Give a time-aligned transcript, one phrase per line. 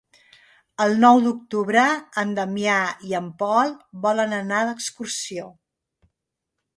[0.85, 1.83] El nou d'octubre
[2.21, 2.77] en Damià
[3.09, 3.75] i en Pol
[4.07, 5.47] volen anar d'excursió.